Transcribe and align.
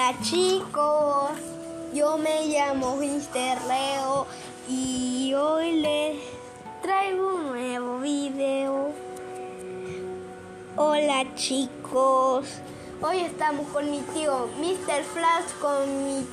Hola 0.00 0.18
chicos, 0.22 1.30
yo 1.92 2.16
me 2.16 2.46
llamo 2.46 2.96
Mr. 2.96 3.66
Leo 3.68 4.26
y 4.66 5.34
hoy 5.34 5.72
les 5.72 6.16
traigo 6.80 7.34
un 7.34 7.48
nuevo 7.48 7.98
video. 7.98 8.92
Hola 10.76 11.26
chicos, 11.34 12.46
hoy 13.02 13.18
estamos 13.18 13.68
con 13.68 13.90
mi 13.90 14.00
tío 14.14 14.48
Mr. 14.58 15.04
Flash, 15.04 15.52
con 15.60 16.04
mi, 16.06 16.26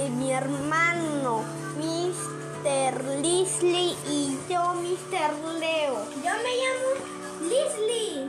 eh, 0.00 0.10
mi 0.10 0.32
hermano 0.32 1.42
Mr. 1.78 3.04
Leslie 3.22 3.94
y 4.10 4.36
yo 4.50 4.74
Mr. 4.74 5.60
Leo. 5.60 6.04
Yo 6.16 6.32
me 6.42 6.50
llamo 6.58 7.48
Leslie. 7.48 8.28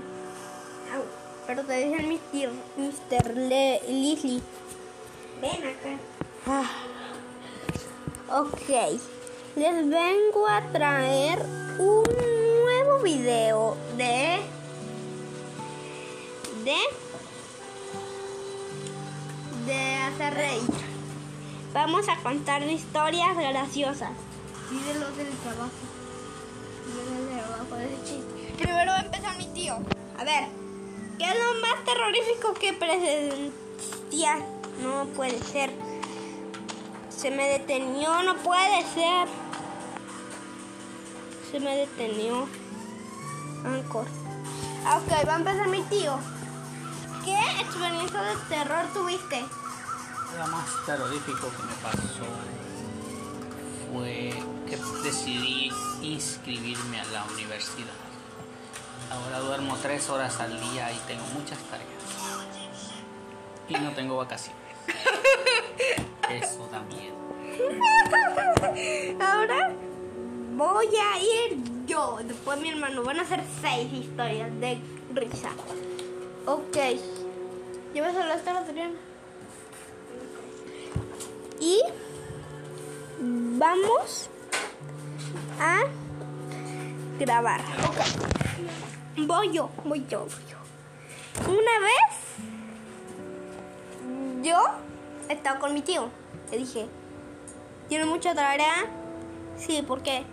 Pero 1.47 1.63
te 1.63 1.73
dicen 1.73 2.07
Mr. 2.07 2.51
Mr. 2.77 3.35
Le 3.35 3.81
Leslie. 3.87 4.41
Ah. 6.47 6.69
Ok, 8.31 8.69
les 9.55 9.89
vengo 9.89 10.47
a 10.47 10.61
traer 10.71 11.39
un 11.77 12.03
nuevo 12.63 12.99
video 13.03 13.77
de 13.95 14.39
de 16.63 16.77
de 19.65 19.95
hacer 19.95 20.33
reír. 20.33 20.61
Vamos 21.73 22.09
a 22.09 22.15
contar 22.23 22.63
historias 22.63 23.37
graciosas. 23.37 24.11
Pídelo 24.69 25.11
del 25.11 25.29
trabajo. 25.37 25.69
Pídelo 26.85 27.25
del 27.25 27.37
trabajo 27.37 27.75
de 27.75 27.97
chiste. 28.03 28.53
Primero 28.57 28.91
va 28.91 28.97
a 28.97 29.01
empezar 29.01 29.37
mi 29.37 29.45
tío. 29.47 29.75
A 30.17 30.23
ver, 30.23 30.45
¿qué 31.19 31.25
es 31.25 31.35
lo 31.35 31.61
más 31.61 31.85
terrorífico 31.85 32.53
que 32.53 32.73
presencias? 32.73 34.54
No 34.81 35.05
puede 35.15 35.39
ser. 35.43 35.71
Se 37.09 37.31
me 37.31 37.47
detenió, 37.47 38.23
no 38.23 38.35
puede 38.37 38.83
ser. 38.93 39.27
Se 41.51 41.59
me 41.59 41.75
detenió. 41.77 42.47
Ancor. 43.65 44.05
Ah, 44.85 44.99
Ok, 44.99 45.27
va 45.27 45.33
a 45.33 45.37
empezar 45.37 45.67
mi 45.67 45.81
tío. 45.83 46.17
¿Qué 47.23 47.39
experiencia 47.61 48.21
de 48.21 48.35
terror 48.49 48.85
tuviste? 48.93 49.43
Lo 50.37 50.47
más 50.47 50.65
terrorífico 50.85 51.49
que 51.49 51.63
me 51.63 51.73
pasó 51.81 52.25
fue 53.91 54.33
que 54.67 54.77
decidí 55.03 55.71
inscribirme 56.01 56.99
a 56.99 57.05
la 57.05 57.23
universidad. 57.33 57.93
Ahora 59.11 59.39
duermo 59.39 59.77
tres 59.81 60.09
horas 60.09 60.39
al 60.39 60.59
día 60.59 60.91
y 60.91 60.97
tengo 61.07 61.23
muchas 61.33 61.57
tareas. 61.69 61.89
Y 63.69 63.73
no 63.73 63.91
tengo 63.93 64.17
vacaciones. 64.17 64.64
Eso 66.29 66.67
da 66.71 66.81
miedo. 66.81 67.15
Ahora 69.25 69.73
voy 70.55 70.87
a 70.87 71.19
ir 71.19 71.57
yo. 71.85 72.19
Después 72.23 72.59
mi 72.59 72.69
hermano. 72.69 73.03
Van 73.03 73.19
a 73.19 73.25
ser 73.25 73.43
seis 73.61 73.91
historias 73.93 74.49
de 74.59 74.79
risa. 75.13 75.51
Ok. 76.45 76.77
¿Llevas 77.93 78.15
a 78.15 78.25
la 78.25 78.59
Adriana? 78.59 78.95
Y 81.59 81.81
vamos 83.19 84.29
a 85.59 85.83
grabar. 87.19 87.61
Ok. 87.61 88.25
Voy 89.17 89.53
yo, 89.53 89.69
voy 89.85 90.05
yo, 90.09 90.25
voy 90.25 90.43
yo. 90.49 91.49
Una 91.49 91.79
vez 91.79 92.24
estaba 95.45 95.59
con 95.59 95.75
mi 95.75 95.83
tío. 95.83 96.09
Le 96.49 96.57
dije, 96.57 96.87
¿tiene 97.87 98.05
mucha 98.05 98.33
tarea? 98.33 98.87
Sí, 99.59 99.83
¿por 99.83 100.01
qué? 100.01 100.23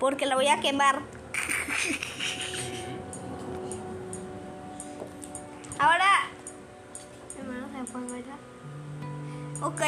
Porque 0.00 0.24
la 0.24 0.36
voy 0.36 0.48
a 0.48 0.58
quemar. 0.60 1.02
Ahora. 5.78 6.06
Ok, 9.60 9.80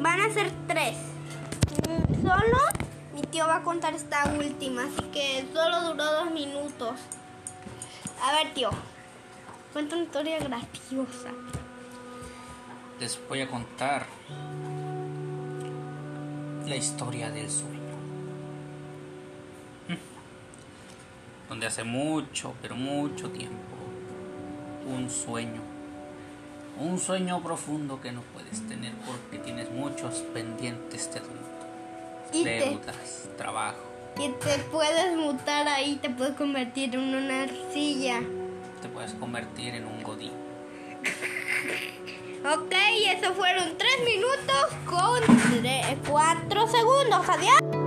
van 0.00 0.20
a 0.20 0.34
ser 0.34 0.50
tres. 0.66 0.96
Solo 2.22 2.58
mi 3.14 3.22
tío 3.22 3.46
va 3.46 3.58
a 3.58 3.62
contar 3.62 3.94
esta 3.94 4.34
última, 4.36 4.82
así 4.82 5.02
que 5.12 5.46
solo 5.54 5.80
duró 5.82 6.04
dos 6.04 6.32
minutos. 6.32 6.98
A 8.20 8.32
ver, 8.32 8.52
tío, 8.52 8.70
cuenta 9.72 9.94
una 9.94 10.04
historia 10.04 10.40
graciosa. 10.40 11.30
Les 13.02 13.18
voy 13.28 13.40
a 13.40 13.48
contar 13.48 14.06
la 16.68 16.76
historia 16.76 17.32
del 17.32 17.50
sueño. 17.50 17.96
Mm. 19.88 21.48
Donde 21.48 21.66
hace 21.66 21.82
mucho, 21.82 22.54
pero 22.62 22.76
mucho 22.76 23.28
tiempo, 23.30 23.74
un 24.86 25.10
sueño, 25.10 25.62
un 26.78 26.96
sueño 26.96 27.42
profundo 27.42 28.00
que 28.00 28.12
no 28.12 28.20
puedes 28.32 28.64
tener 28.68 28.92
porque 29.04 29.38
tienes 29.38 29.68
muchos 29.72 30.18
pendientes 30.32 31.12
de 31.12 31.18
adulto, 31.18 31.66
te, 32.30 32.44
deudas, 32.44 33.28
trabajo. 33.36 33.82
y 34.16 34.28
te 34.28 34.58
puedes 34.70 35.16
mutar 35.16 35.66
ahí, 35.66 35.96
te 35.96 36.08
puedes 36.08 36.36
convertir 36.36 36.94
en 36.94 37.16
una 37.16 37.42
arcilla. 37.42 38.20
Te 38.80 38.88
puedes 38.88 39.12
convertir 39.14 39.74
en 39.74 39.86
un 39.86 40.04
godín. 40.04 40.30
Ok, 42.44 42.72
eso 43.16 43.34
fueron 43.34 43.76
tres 43.78 44.04
minutos 44.04 44.66
con 44.84 45.22
tre- 45.62 45.96
cuatro 46.08 46.66
segundos. 46.66 47.28
Adiós. 47.28 47.81